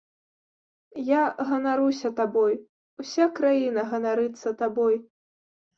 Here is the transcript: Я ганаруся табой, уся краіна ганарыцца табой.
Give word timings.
Я 1.09 1.21
ганаруся 1.51 2.13
табой, 2.21 2.53
уся 3.05 3.25
краіна 3.39 3.81
ганарыцца 3.95 4.59
табой. 4.65 4.95